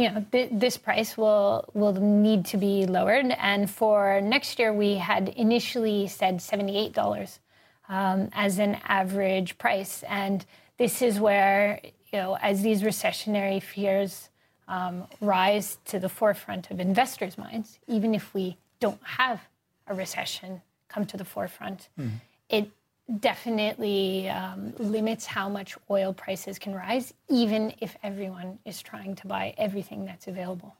you 0.00 0.10
know, 0.10 0.24
th- 0.32 0.50
this 0.52 0.76
price 0.76 1.16
will 1.16 1.68
will 1.74 1.92
need 1.92 2.44
to 2.46 2.56
be 2.56 2.86
lowered. 2.86 3.26
And 3.38 3.70
for 3.70 4.20
next 4.20 4.58
year, 4.58 4.72
we 4.72 4.96
had 4.96 5.28
initially 5.30 6.06
said 6.08 6.40
seventy 6.40 6.76
eight 6.76 6.92
dollars 6.92 7.40
um, 7.88 8.30
as 8.32 8.58
an 8.58 8.78
average 8.84 9.58
price, 9.58 10.02
and 10.08 10.44
this 10.78 11.02
is 11.02 11.20
where 11.20 11.80
you 12.12 12.18
know, 12.18 12.38
as 12.40 12.62
these 12.62 12.82
recessionary 12.82 13.62
fears 13.62 14.30
um, 14.68 15.06
rise 15.20 15.78
to 15.86 15.98
the 15.98 16.08
forefront 16.08 16.70
of 16.70 16.80
investors' 16.80 17.36
minds, 17.36 17.78
even 17.86 18.14
if 18.14 18.32
we 18.34 18.56
don't 18.80 19.02
have 19.02 19.40
a 19.86 19.94
recession 19.94 20.62
come 20.88 21.04
to 21.06 21.16
the 21.16 21.24
forefront, 21.24 21.88
mm. 21.98 22.10
it 22.48 22.70
definitely 23.18 24.28
um, 24.28 24.72
limits 24.78 25.26
how 25.26 25.48
much 25.48 25.76
oil 25.90 26.12
prices 26.12 26.58
can 26.58 26.74
rise, 26.74 27.12
even 27.28 27.74
if 27.80 27.96
everyone 28.02 28.58
is 28.64 28.80
trying 28.80 29.14
to 29.16 29.26
buy 29.26 29.54
everything 29.58 30.04
that's 30.04 30.28
available. 30.28 30.76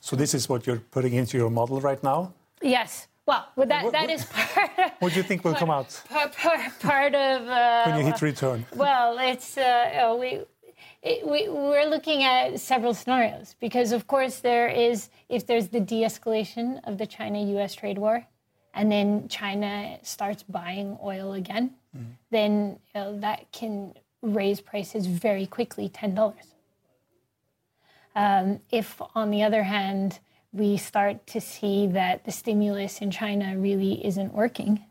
So 0.00 0.16
this 0.16 0.34
is 0.34 0.48
what 0.48 0.66
you're 0.66 0.82
putting 0.90 1.14
into 1.14 1.38
your 1.38 1.50
model 1.50 1.80
right 1.80 2.02
now? 2.02 2.34
Yes. 2.60 3.06
Well, 3.24 3.46
well 3.54 3.68
that, 3.68 3.84
what, 3.84 3.92
that 3.92 4.10
is 4.10 4.24
part. 4.24 4.70
what 4.98 5.12
do 5.12 5.16
you 5.16 5.22
think 5.22 5.44
will 5.44 5.54
come 5.54 5.70
out? 5.70 5.88
Part, 6.08 6.36
part, 6.36 6.80
part 6.80 7.14
of. 7.14 7.48
Uh, 7.48 7.84
when 7.86 7.98
you 8.00 8.04
hit 8.04 8.20
return. 8.20 8.66
Well, 8.74 9.16
it's 9.18 9.56
uh, 9.56 10.16
we. 10.18 10.40
It, 11.02 11.26
we, 11.26 11.48
we're 11.48 11.86
looking 11.86 12.22
at 12.22 12.60
several 12.60 12.94
scenarios 12.94 13.56
because, 13.58 13.90
of 13.90 14.06
course, 14.06 14.38
there 14.38 14.68
is 14.68 15.08
if 15.28 15.44
there's 15.46 15.68
the 15.68 15.80
de-escalation 15.80 16.80
of 16.84 16.96
the 16.96 17.06
China-U.S. 17.06 17.74
trade 17.74 17.98
war, 17.98 18.24
and 18.74 18.90
then 18.90 19.28
China 19.28 19.98
starts 20.02 20.42
buying 20.42 20.98
oil 21.02 21.32
again, 21.32 21.74
mm. 21.96 22.06
then 22.30 22.78
you 22.94 23.00
know, 23.00 23.20
that 23.20 23.50
can 23.52 23.94
raise 24.22 24.60
prices 24.60 25.06
very 25.06 25.46
quickly 25.46 25.88
$10. 25.88 26.34
Um, 28.14 28.60
if, 28.70 29.00
on 29.14 29.30
the 29.30 29.42
other 29.42 29.62
hand, 29.64 30.20
we 30.52 30.76
start 30.76 31.26
to 31.28 31.40
see 31.40 31.86
that 31.88 32.24
the 32.24 32.32
stimulus 32.32 33.00
in 33.00 33.10
China 33.10 33.56
really 33.56 34.04
isn't 34.04 34.32
working 34.34 34.84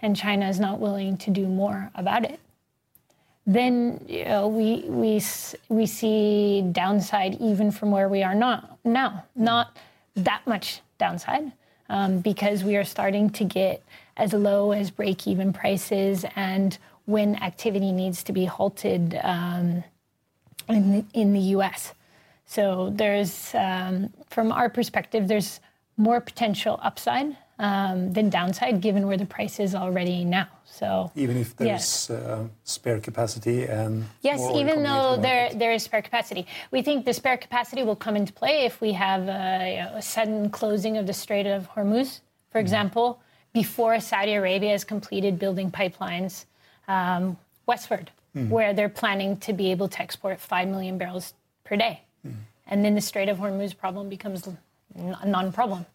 and 0.00 0.16
China 0.16 0.48
is 0.48 0.60
not 0.60 0.78
willing 0.78 1.16
to 1.18 1.30
do 1.30 1.46
more 1.46 1.90
about 1.94 2.24
it, 2.24 2.40
then 3.46 4.04
you 4.06 4.24
know, 4.24 4.46
we, 4.46 4.84
we, 4.86 5.20
we 5.68 5.86
see 5.86 6.62
downside 6.72 7.40
even 7.40 7.70
from 7.70 7.90
where 7.90 8.08
we 8.08 8.22
are 8.22 8.34
not, 8.34 8.78
now. 8.84 9.24
Not 9.34 9.76
that 10.14 10.46
much 10.46 10.82
downside, 10.98 11.52
um, 11.88 12.18
because 12.20 12.64
we 12.64 12.76
are 12.76 12.84
starting 12.84 13.30
to 13.30 13.44
get 13.44 13.82
as 14.16 14.32
low 14.32 14.72
as 14.72 14.90
break 14.90 15.26
even 15.26 15.52
prices 15.52 16.24
and 16.36 16.78
when 17.06 17.36
activity 17.36 17.92
needs 17.92 18.22
to 18.24 18.32
be 18.32 18.44
halted 18.44 19.18
um, 19.22 19.82
in, 20.68 20.92
the, 20.92 21.04
in 21.14 21.32
the 21.32 21.40
US. 21.56 21.94
So 22.46 22.90
there's, 22.94 23.54
um, 23.54 24.12
from 24.28 24.52
our 24.52 24.68
perspective, 24.68 25.28
there's 25.28 25.60
more 25.96 26.20
potential 26.20 26.78
upside 26.82 27.36
um, 27.58 28.12
than 28.12 28.30
downside 28.30 28.80
given 28.80 29.06
where 29.06 29.16
the 29.16 29.26
price 29.26 29.58
is 29.60 29.74
already 29.74 30.24
now. 30.24 30.46
So 30.64 31.10
even 31.16 31.36
if 31.36 31.56
there's 31.56 31.68
yes. 31.68 32.10
uh, 32.10 32.44
spare 32.62 33.00
capacity 33.00 33.64
and 33.64 34.06
yes, 34.22 34.40
even 34.54 34.84
though 34.84 35.16
the 35.16 35.22
there 35.22 35.54
there 35.54 35.72
is 35.72 35.82
spare 35.82 36.02
capacity, 36.02 36.46
we 36.70 36.82
think 36.82 37.04
the 37.04 37.12
spare 37.12 37.36
capacity 37.36 37.82
will 37.82 37.96
come 37.96 38.14
into 38.14 38.32
play 38.32 38.64
if 38.64 38.80
we 38.80 38.92
have 38.92 39.22
a, 39.22 39.70
you 39.70 39.82
know, 39.82 39.96
a 39.96 40.02
sudden 40.02 40.50
closing 40.50 40.96
of 40.96 41.06
the 41.06 41.12
Strait 41.12 41.46
of 41.46 41.68
Hormuz, 41.70 42.20
for 42.52 42.58
mm. 42.58 42.62
example, 42.62 43.20
before 43.52 43.98
Saudi 43.98 44.34
Arabia 44.34 44.70
has 44.70 44.84
completed 44.84 45.38
building 45.38 45.70
pipelines 45.70 46.44
um, 46.86 47.36
westward, 47.66 48.12
mm. 48.36 48.48
where 48.48 48.72
they're 48.72 48.88
planning 48.88 49.36
to 49.38 49.52
be 49.52 49.72
able 49.72 49.88
to 49.88 50.00
export 50.00 50.38
five 50.38 50.68
million 50.68 50.96
barrels 50.96 51.34
per 51.64 51.74
day, 51.74 52.02
mm. 52.24 52.32
and 52.68 52.84
then 52.84 52.94
the 52.94 53.00
Strait 53.00 53.28
of 53.28 53.38
Hormuz 53.38 53.76
problem 53.76 54.08
becomes 54.08 54.46
a 54.46 55.26
non-problem. 55.26 55.86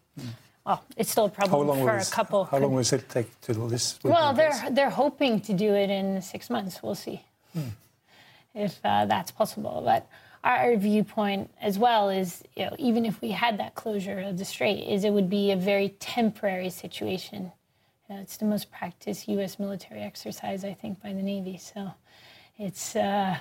Well, 0.66 0.82
it's 0.96 1.10
still 1.10 1.26
a 1.26 1.30
problem 1.30 1.78
for 1.78 1.96
a 1.96 2.04
couple. 2.06 2.44
How 2.46 2.58
long 2.58 2.72
will 2.72 2.80
it 2.80 3.04
take 3.10 3.40
to 3.42 3.54
do 3.54 3.68
this? 3.68 3.98
Well, 4.02 4.32
they're 4.32 4.70
they're 4.70 4.90
hoping 4.90 5.40
to 5.42 5.52
do 5.52 5.74
it 5.74 5.90
in 5.90 6.22
six 6.22 6.48
months. 6.48 6.82
We'll 6.82 6.94
see 6.94 7.22
hmm. 7.52 7.68
if 8.54 8.80
uh, 8.82 9.04
that's 9.04 9.30
possible. 9.30 9.82
But 9.84 10.08
our 10.42 10.76
viewpoint 10.76 11.50
as 11.60 11.78
well 11.78 12.08
is, 12.08 12.42
you 12.56 12.64
know, 12.64 12.76
even 12.78 13.04
if 13.04 13.20
we 13.20 13.30
had 13.30 13.58
that 13.58 13.74
closure 13.74 14.20
of 14.20 14.38
the 14.38 14.44
strait, 14.46 14.88
is 14.88 15.04
it 15.04 15.10
would 15.10 15.28
be 15.28 15.50
a 15.50 15.56
very 15.56 15.90
temporary 16.00 16.70
situation. 16.70 17.52
You 18.08 18.14
know, 18.14 18.22
it's 18.22 18.38
the 18.38 18.46
most 18.46 18.70
practiced 18.70 19.28
U.S. 19.28 19.58
military 19.58 20.00
exercise, 20.00 20.64
I 20.64 20.72
think, 20.72 21.02
by 21.02 21.12
the 21.12 21.22
Navy. 21.22 21.58
So 21.58 21.92
it's. 22.58 22.96
Uh, 22.96 23.36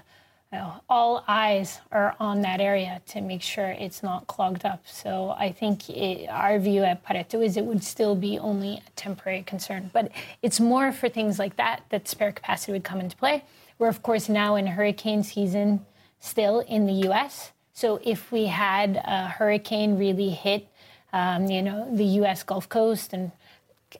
all 0.89 1.23
eyes 1.27 1.79
are 1.91 2.15
on 2.19 2.41
that 2.41 2.61
area 2.61 3.01
to 3.07 3.21
make 3.21 3.41
sure 3.41 3.69
it's 3.69 4.03
not 4.03 4.27
clogged 4.27 4.65
up. 4.65 4.83
So 4.85 5.31
I 5.37 5.51
think 5.51 5.89
it, 5.89 6.27
our 6.29 6.59
view 6.59 6.83
at 6.83 7.05
Pareto 7.05 7.43
is 7.43 7.57
it 7.57 7.65
would 7.65 7.83
still 7.83 8.15
be 8.15 8.37
only 8.37 8.81
a 8.85 8.89
temporary 8.95 9.43
concern. 9.43 9.89
But 9.93 10.11
it's 10.41 10.59
more 10.59 10.91
for 10.91 11.09
things 11.09 11.39
like 11.39 11.55
that 11.55 11.83
that 11.89 12.07
spare 12.07 12.31
capacity 12.31 12.71
would 12.71 12.83
come 12.83 12.99
into 12.99 13.17
play. 13.17 13.43
We're, 13.79 13.87
of 13.87 14.03
course, 14.03 14.29
now 14.29 14.55
in 14.55 14.67
hurricane 14.67 15.23
season 15.23 15.85
still 16.19 16.59
in 16.59 16.85
the 16.85 16.93
U.S. 17.07 17.51
So 17.73 17.99
if 18.03 18.31
we 18.31 18.45
had 18.45 18.97
a 19.03 19.27
hurricane 19.27 19.97
really 19.97 20.29
hit, 20.29 20.67
um, 21.11 21.47
you 21.47 21.61
know, 21.61 21.87
the 21.95 22.05
U.S. 22.21 22.43
Gulf 22.43 22.69
Coast 22.69 23.13
and 23.13 23.31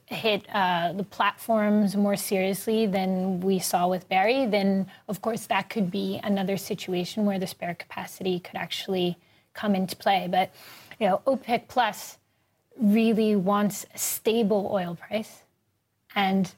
hit 0.07 0.45
uh, 0.53 0.93
the 0.93 1.03
platforms 1.03 1.95
more 1.95 2.15
seriously 2.15 2.85
than 2.87 3.39
we 3.41 3.59
saw 3.59 3.87
with 3.87 4.07
Barry, 4.09 4.45
then 4.45 4.87
of 5.07 5.21
course 5.21 5.45
that 5.47 5.69
could 5.69 5.91
be 5.91 6.19
another 6.23 6.57
situation 6.57 7.25
where 7.25 7.39
the 7.39 7.47
spare 7.47 7.75
capacity 7.75 8.39
could 8.39 8.55
actually 8.55 9.17
come 9.53 9.75
into 9.75 9.95
play. 9.95 10.27
But 10.29 10.51
you 10.99 11.07
know, 11.07 11.21
OPEC 11.27 11.67
Plus 11.67 12.17
really 12.77 13.35
wants 13.35 13.85
a 13.93 13.97
stable 13.97 14.69
oil 14.71 14.95
price, 14.95 15.43
and 16.15 16.53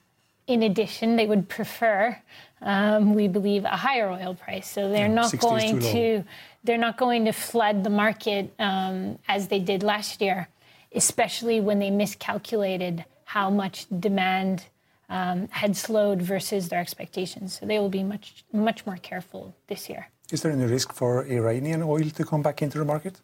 in 0.47 0.63
addition, 0.63 1.15
they 1.15 1.25
would 1.27 1.49
prefer 1.49 2.21
um, 2.61 3.13
we 3.13 3.27
believe, 3.27 3.63
a 3.65 3.69
higher 3.77 4.09
oil 4.09 4.33
price. 4.35 4.69
So 4.69 4.89
they're 4.89 5.07
Yeah, 5.07 5.07
not 5.07 5.37
going 5.37 5.79
to 5.79 6.23
they're 6.63 6.77
not 6.77 6.97
going 6.97 7.25
to 7.25 7.31
flood 7.31 7.83
the 7.83 7.91
market 7.91 8.51
um, 8.59 9.19
as 9.27 9.49
they 9.49 9.59
did 9.59 9.83
last 9.83 10.19
year, 10.19 10.47
especially 10.93 11.61
when 11.61 11.77
they 11.79 11.91
miscalculated 11.91 13.05
how 13.25 13.50
much 13.50 13.86
demand 14.00 14.65
um, 15.10 15.48
had 15.50 15.75
slowed 15.75 16.22
versus 16.22 16.70
their 16.70 16.79
expectations. 16.79 17.60
So 17.60 17.65
they 17.65 17.79
will 17.79 17.89
be 17.89 18.03
much 18.03 18.46
much 18.53 18.86
more 18.86 18.98
careful 18.98 19.55
this 19.67 19.89
year. 19.89 20.10
Is 20.32 20.41
there 20.41 20.51
any 20.51 20.65
risk 20.65 20.94
for 20.94 21.25
Iranian 21.25 21.84
oil 21.84 22.10
to 22.10 22.24
come 22.24 22.41
back 22.41 22.62
into 22.62 22.77
the 22.79 22.86
market? 22.86 23.22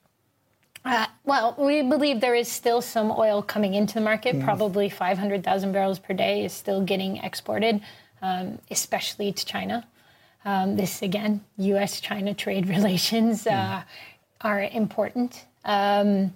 Uh, 0.84 1.06
well, 1.26 1.56
we 1.58 1.84
believe 1.84 2.22
there 2.22 2.36
is 2.36 2.48
still 2.48 2.82
some 2.82 3.12
oil 3.12 3.42
coming 3.42 3.74
into 3.76 3.94
the 3.94 4.02
market. 4.02 4.40
Probably 4.40 4.90
500,000 4.90 5.72
barrels 5.72 6.00
per 6.00 6.14
day 6.14 6.44
is 6.44 6.54
still 6.54 6.82
getting 6.82 7.18
exported, 7.18 7.82
um, 8.22 8.58
especially 8.72 9.32
to 9.32 9.46
China. 9.46 9.86
Um, 10.44 10.76
this, 10.76 11.04
again, 11.04 11.42
US 11.58 12.02
China 12.02 12.34
trade 12.34 12.68
relations 12.76 13.46
uh, 13.46 13.84
are 14.42 14.64
important. 14.64 15.46
Um, 15.66 16.34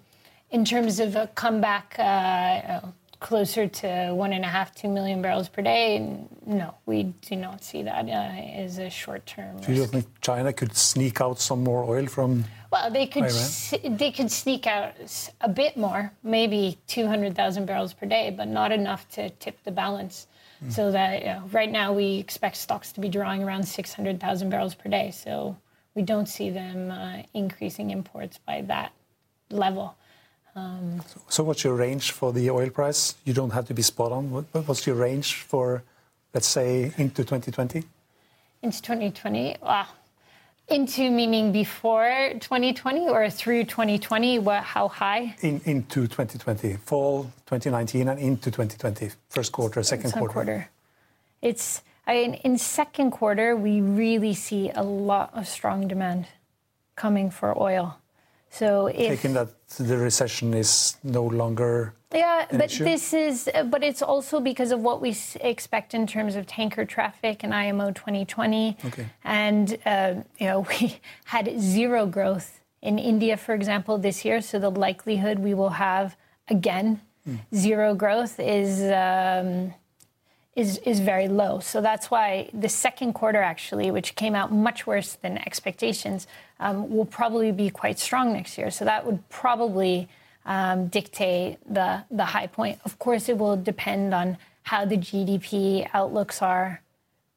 in 0.51 0.63
terms 0.63 0.99
of 0.99 1.15
a 1.15 1.27
comeback 1.33 1.95
uh, 1.97 2.81
closer 3.19 3.67
to 3.67 4.11
one 4.13 4.33
and 4.33 4.43
a 4.43 4.47
half, 4.47 4.73
two 4.75 4.87
million 4.87 5.21
barrels 5.21 5.49
per 5.49 5.61
day, 5.61 5.99
no, 6.45 6.75
we 6.85 7.03
do 7.03 7.35
not 7.35 7.63
see 7.63 7.83
that 7.83 8.05
uh, 8.07 8.11
as 8.11 8.77
a 8.77 8.89
short 8.89 9.25
term. 9.25 9.59
Do 9.61 9.73
you 9.73 9.85
think 9.85 10.05
China 10.21 10.53
could 10.53 10.75
sneak 10.75 11.21
out 11.21 11.39
some 11.39 11.63
more 11.63 11.83
oil 11.83 12.07
from? 12.07 12.45
Well, 12.71 12.91
they 12.91 13.07
could 13.07 13.29
they 13.97 14.11
could 14.11 14.31
sneak 14.31 14.67
out 14.67 14.93
a 15.41 15.49
bit 15.49 15.77
more, 15.77 16.11
maybe 16.23 16.77
200,000 16.87 17.65
barrels 17.65 17.93
per 17.93 18.05
day, 18.05 18.33
but 18.35 18.47
not 18.47 18.71
enough 18.71 19.07
to 19.09 19.29
tip 19.29 19.63
the 19.63 19.71
balance. 19.71 20.27
So 20.69 20.91
that 20.91 21.19
you 21.19 21.25
know, 21.27 21.43
right 21.51 21.71
now 21.71 21.93
we 21.93 22.15
expect 22.15 22.55
stocks 22.57 22.91
to 22.93 23.01
be 23.01 23.07
drawing 23.07 23.43
around 23.43 23.67
600,000 23.67 24.49
barrels 24.49 24.73
per 24.73 24.89
day. 24.89 25.11
So 25.11 25.57
we 25.93 26.01
don't 26.01 26.27
see 26.27 26.49
them 26.49 26.91
uh, 26.91 27.23
increasing 27.33 27.91
imports 27.91 28.39
by 28.39 28.61
that 28.61 28.91
level. 29.51 29.95
So 31.29 31.43
what's 31.43 31.63
your 31.63 31.75
range 31.75 32.11
for 32.11 32.31
the 32.31 32.49
oil 32.49 32.69
price? 32.69 33.15
You 33.25 33.33
don't 33.33 33.51
have 33.51 33.67
to 33.67 33.73
be 33.73 33.81
spot 33.81 34.11
on. 34.11 34.31
What, 34.31 34.45
what- 34.51 34.67
what's 34.67 34.87
your 34.87 34.95
range 34.95 35.35
for, 35.43 35.83
let's 36.33 36.47
say, 36.47 36.93
into 36.97 37.23
2020? 37.23 37.83
Into 38.61 38.81
2020, 38.81 39.57
wow. 39.61 39.85
Into 40.67 41.11
meaning 41.11 41.51
before 41.51 42.31
2020 42.39 43.07
or 43.09 43.29
through 43.29 43.65
2020? 43.65 44.39
What? 44.39 44.63
How 44.63 44.87
high? 44.87 45.35
In, 45.41 45.61
into 45.65 46.07
2020, 46.07 46.77
fall 46.77 47.25
2019 47.45 48.07
and 48.09 48.19
into 48.19 48.49
2020, 48.49 49.11
first 49.29 49.51
quarter, 49.51 49.83
second 49.83 50.09
Second 50.09 50.19
quarter. 50.19 50.33
quarter. 50.33 50.69
It's 51.41 51.81
I 52.07 52.13
mean, 52.13 52.33
in 52.35 52.57
second 52.57 53.11
quarter 53.11 53.55
we 53.55 53.81
really 53.81 54.33
see 54.33 54.71
a 54.71 54.81
lot 54.83 55.31
of 55.33 55.47
strong 55.47 55.87
demand 55.87 56.25
coming 56.95 57.29
for 57.29 57.55
oil. 57.61 57.97
So 58.59 58.87
if 58.87 59.07
Taking 59.07 59.33
that 59.33 59.49
the 59.77 59.97
recession 59.97 60.53
is 60.53 60.95
no 61.03 61.23
longer 61.23 61.93
yeah, 62.13 62.45
but 62.51 62.71
issue? 62.71 62.85
this 62.85 63.13
is 63.13 63.49
but 63.65 63.83
it's 63.83 64.01
also 64.01 64.39
because 64.39 64.71
of 64.71 64.79
what 64.79 65.01
we 65.01 65.09
s- 65.09 65.35
expect 65.41 65.93
in 65.93 66.07
terms 66.07 66.35
of 66.35 66.45
tanker 66.47 66.85
traffic 66.85 67.43
and 67.43 67.53
IMO 67.53 67.91
2020. 67.91 68.77
Okay. 68.85 69.05
And 69.25 69.77
uh, 69.85 70.13
you 70.39 70.47
know 70.47 70.59
we 70.79 70.99
had 71.25 71.59
zero 71.59 72.05
growth 72.05 72.61
in 72.81 72.99
India, 72.99 73.35
for 73.35 73.53
example, 73.53 73.97
this 73.97 74.23
year. 74.23 74.39
So 74.41 74.59
the 74.59 74.71
likelihood 74.71 75.39
we 75.39 75.53
will 75.53 75.75
have 75.87 76.15
again 76.47 77.01
Hmm. 77.25 77.37
zero 77.53 77.95
growth 77.95 78.39
is. 78.39 78.79
Um, 78.81 79.73
is 80.55 80.77
is 80.79 80.99
very 80.99 81.27
low. 81.27 81.59
So 81.59 81.81
that's 81.81 82.09
why 82.09 82.49
the 82.53 82.69
second 82.69 83.13
quarter 83.13 83.41
actually, 83.41 83.91
which 83.91 84.15
came 84.15 84.35
out 84.35 84.51
much 84.51 84.87
worse 84.87 85.13
than 85.13 85.37
expectations, 85.37 86.27
um, 86.59 86.89
will 86.89 87.05
probably 87.05 87.51
be 87.51 87.69
quite 87.69 87.99
strong 87.99 88.33
next 88.33 88.57
year. 88.57 88.71
So 88.71 88.85
that 88.85 89.05
would 89.05 89.27
probably 89.29 90.07
um, 90.45 90.87
dictate 90.87 91.57
the 91.71 92.03
the 92.09 92.25
high 92.25 92.47
point. 92.47 92.79
Of 92.85 92.99
course, 92.99 93.27
it 93.27 93.37
will 93.37 93.57
depend 93.57 94.13
on 94.13 94.37
how 94.63 94.85
the 94.85 94.97
GDP 94.97 95.87
outlooks 95.93 96.41
are 96.41 96.81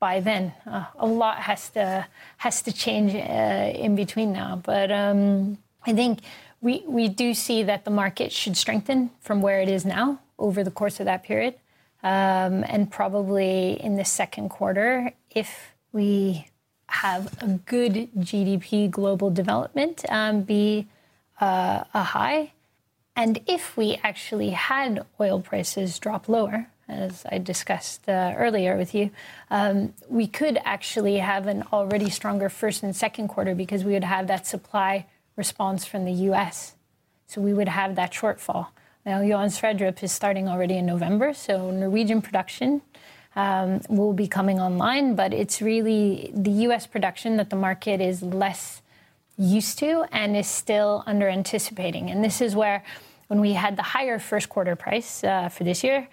by 0.00 0.20
then. 0.20 0.52
Uh, 0.66 0.84
a 0.98 1.06
lot 1.06 1.38
has 1.38 1.70
to 1.70 2.06
has 2.38 2.62
to 2.62 2.72
change 2.72 3.14
uh, 3.14 3.72
in 3.74 3.96
between 3.96 4.32
now, 4.32 4.60
but 4.64 4.92
um, 4.92 5.58
I 5.84 5.92
think 5.92 6.20
we 6.60 6.84
we 6.86 7.08
do 7.08 7.34
see 7.34 7.64
that 7.64 7.84
the 7.84 7.90
market 7.90 8.30
should 8.32 8.56
strengthen 8.56 9.10
from 9.20 9.42
where 9.42 9.60
it 9.60 9.68
is 9.68 9.84
now 9.84 10.20
over 10.38 10.62
the 10.62 10.70
course 10.70 11.00
of 11.00 11.06
that 11.06 11.24
period, 11.24 11.54
um, 12.02 12.64
and 12.68 12.90
probably 12.90 13.72
in 13.82 13.96
the 13.96 14.04
second 14.04 14.48
quarter 14.48 15.12
if 15.30 15.74
we 15.92 16.46
have 16.88 17.42
a 17.42 17.48
good 17.66 18.08
GDP 18.18 18.90
global 18.90 19.30
development 19.30 20.04
um, 20.08 20.42
be 20.42 20.86
uh, 21.40 21.84
a 21.92 22.02
high. 22.02 22.52
And 23.14 23.40
if 23.46 23.76
we 23.76 23.98
actually 24.02 24.50
had 24.50 25.04
oil 25.20 25.40
prices 25.40 25.98
drop 25.98 26.28
lower, 26.28 26.68
as 26.88 27.26
I 27.30 27.38
discussed 27.38 28.08
uh, 28.08 28.32
earlier 28.36 28.76
with 28.76 28.94
you, 28.94 29.10
um, 29.50 29.92
we 30.08 30.26
could 30.26 30.58
actually 30.64 31.18
have 31.18 31.46
an 31.46 31.64
already 31.72 32.08
stronger 32.08 32.48
first 32.48 32.82
and 32.82 32.96
second 32.96 33.28
quarter 33.28 33.54
because 33.54 33.84
we 33.84 33.92
would 33.92 34.04
have 34.04 34.26
that 34.28 34.46
supply 34.46 35.06
response 35.36 35.84
from 35.84 36.04
the 36.04 36.12
US. 36.12 36.74
So 37.26 37.40
we 37.40 37.52
would 37.52 37.68
have 37.68 37.94
that 37.96 38.12
shortfall. 38.12 38.68
Now, 39.08 39.22
Johan 39.22 39.48
Sverdrup 39.48 40.02
is 40.02 40.12
starting 40.12 40.50
already 40.50 40.76
in 40.76 40.84
November, 40.84 41.32
so 41.32 41.70
Norwegian 41.70 42.20
production 42.20 42.82
um, 43.36 43.80
will 43.88 44.12
be 44.12 44.28
coming 44.28 44.60
online, 44.60 45.14
but 45.14 45.32
it's 45.32 45.62
really 45.62 46.30
the 46.34 46.50
US 46.66 46.86
production 46.86 47.38
that 47.38 47.48
the 47.48 47.56
market 47.56 48.02
is 48.02 48.22
less 48.22 48.82
used 49.38 49.78
to 49.78 50.04
and 50.12 50.36
is 50.36 50.46
still 50.46 51.04
under 51.06 51.26
anticipating. 51.26 52.10
And 52.10 52.22
this 52.22 52.42
is 52.42 52.54
where, 52.54 52.84
when 53.28 53.40
we 53.40 53.54
had 53.54 53.78
the 53.78 53.82
higher 53.82 54.18
first 54.18 54.50
quarter 54.50 54.76
price 54.76 55.24
uh, 55.24 55.48
for 55.48 55.64
this 55.64 55.82
year, 55.82 56.06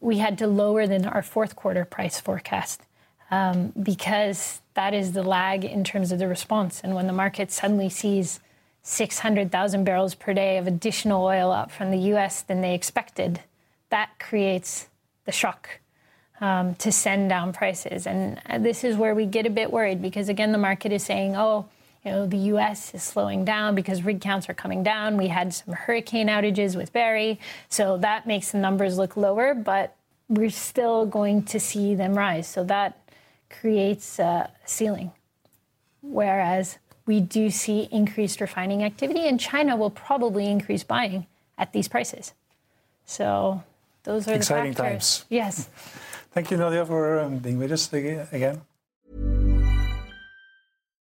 we 0.00 0.18
had 0.18 0.36
to 0.38 0.48
lower 0.48 0.88
than 0.88 1.06
our 1.06 1.22
fourth 1.22 1.54
quarter 1.54 1.84
price 1.84 2.18
forecast 2.18 2.82
um, 3.30 3.72
because 3.80 4.60
that 4.74 4.92
is 4.92 5.12
the 5.12 5.22
lag 5.22 5.64
in 5.64 5.84
terms 5.84 6.10
of 6.10 6.18
the 6.18 6.26
response. 6.26 6.80
And 6.82 6.96
when 6.96 7.06
the 7.06 7.12
market 7.12 7.52
suddenly 7.52 7.88
sees 7.88 8.40
600,000 8.82 9.84
barrels 9.84 10.14
per 10.14 10.32
day 10.32 10.58
of 10.58 10.66
additional 10.66 11.24
oil 11.24 11.52
up 11.52 11.70
from 11.70 11.90
the 11.90 11.98
US 12.14 12.42
than 12.42 12.60
they 12.60 12.74
expected, 12.74 13.40
that 13.90 14.10
creates 14.18 14.88
the 15.26 15.32
shock 15.32 15.80
um, 16.40 16.74
to 16.76 16.90
send 16.90 17.28
down 17.28 17.52
prices. 17.52 18.06
And 18.06 18.40
uh, 18.46 18.58
this 18.58 18.82
is 18.84 18.96
where 18.96 19.14
we 19.14 19.26
get 19.26 19.46
a 19.46 19.50
bit 19.50 19.70
worried 19.70 20.00
because, 20.00 20.28
again, 20.28 20.52
the 20.52 20.58
market 20.58 20.92
is 20.92 21.04
saying, 21.04 21.36
oh, 21.36 21.68
you 22.04 22.10
know, 22.10 22.26
the 22.26 22.38
U.S. 22.38 22.94
is 22.94 23.02
slowing 23.02 23.44
down 23.44 23.74
because 23.74 24.02
rig 24.02 24.22
counts 24.22 24.48
are 24.48 24.54
coming 24.54 24.82
down. 24.82 25.18
We 25.18 25.28
had 25.28 25.52
some 25.52 25.74
hurricane 25.74 26.28
outages 26.28 26.74
with 26.74 26.92
Barry, 26.94 27.38
so 27.68 27.98
that 27.98 28.26
makes 28.26 28.52
the 28.52 28.58
numbers 28.58 28.96
look 28.96 29.18
lower, 29.18 29.52
but 29.52 29.94
we're 30.28 30.48
still 30.48 31.04
going 31.04 31.42
to 31.44 31.60
see 31.60 31.94
them 31.94 32.16
rise. 32.16 32.48
So 32.48 32.64
that 32.64 32.98
creates 33.50 34.18
a 34.18 34.50
ceiling. 34.64 35.12
Whereas 36.00 36.78
we 37.10 37.18
do 37.18 37.50
see 37.50 37.88
increased 37.90 38.40
refining 38.40 38.84
activity, 38.84 39.26
and 39.26 39.40
China 39.40 39.74
will 39.74 39.90
probably 39.90 40.46
increase 40.46 40.84
buying 40.84 41.26
at 41.58 41.72
these 41.72 41.88
prices. 41.88 42.34
So 43.04 43.64
those 44.04 44.28
are 44.28 44.34
Exciting 44.34 44.74
the 44.74 44.76
factors. 44.76 45.18
times. 45.18 45.24
Yes. 45.28 45.68
Thank 46.30 46.52
you, 46.52 46.56
Nadia, 46.56 46.86
for 46.86 47.18
um, 47.18 47.38
being 47.38 47.58
with 47.58 47.72
us 47.72 47.92
again. 47.92 48.62